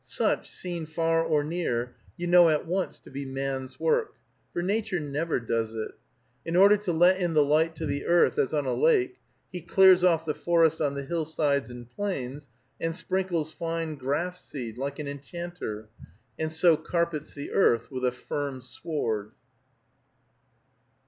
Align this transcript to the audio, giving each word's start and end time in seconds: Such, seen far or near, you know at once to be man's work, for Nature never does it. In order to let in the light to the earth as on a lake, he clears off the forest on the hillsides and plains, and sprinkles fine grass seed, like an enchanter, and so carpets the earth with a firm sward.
Such, 0.03 0.49
seen 0.49 0.87
far 0.87 1.23
or 1.23 1.43
near, 1.43 1.93
you 2.17 2.25
know 2.25 2.49
at 2.49 2.65
once 2.65 2.99
to 3.01 3.11
be 3.11 3.23
man's 3.23 3.79
work, 3.79 4.15
for 4.51 4.63
Nature 4.63 4.99
never 4.99 5.39
does 5.39 5.75
it. 5.75 5.91
In 6.43 6.55
order 6.55 6.75
to 6.77 6.91
let 6.91 7.19
in 7.21 7.35
the 7.35 7.43
light 7.45 7.75
to 7.75 7.85
the 7.85 8.07
earth 8.07 8.39
as 8.39 8.51
on 8.51 8.65
a 8.65 8.73
lake, 8.73 9.19
he 9.51 9.61
clears 9.61 10.03
off 10.03 10.25
the 10.25 10.33
forest 10.33 10.81
on 10.81 10.95
the 10.95 11.03
hillsides 11.05 11.69
and 11.69 11.87
plains, 11.87 12.49
and 12.79 12.95
sprinkles 12.95 13.51
fine 13.51 13.93
grass 13.93 14.43
seed, 14.43 14.75
like 14.79 14.97
an 14.97 15.07
enchanter, 15.07 15.87
and 16.39 16.51
so 16.51 16.75
carpets 16.77 17.35
the 17.35 17.51
earth 17.51 17.91
with 17.91 18.03
a 18.03 18.11
firm 18.11 18.59
sward. 18.61 19.33